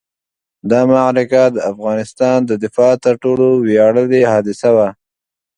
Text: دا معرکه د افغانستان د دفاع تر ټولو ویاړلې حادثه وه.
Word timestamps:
دا 0.71 0.81
معرکه 0.91 1.43
د 1.55 1.57
افغانستان 1.71 2.37
د 2.49 2.51
دفاع 2.63 2.93
تر 3.05 3.13
ټولو 3.23 3.47
ویاړلې 3.67 4.21
حادثه 4.31 4.69
وه. 4.75 4.89